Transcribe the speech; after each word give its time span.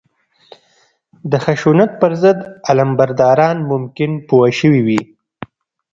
د 1.31 1.33
خشونت 1.45 1.91
پر 2.01 2.11
ضد 2.21 2.39
علمبرداران 2.69 3.57
ممکن 3.71 4.11
پوه 4.27 4.47
شوي 4.59 4.81
وي 4.87 5.01